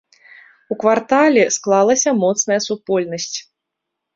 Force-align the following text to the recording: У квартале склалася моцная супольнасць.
У 0.75 0.77
квартале 0.83 1.43
склалася 1.57 2.15
моцная 2.25 2.59
супольнасць. 2.69 3.29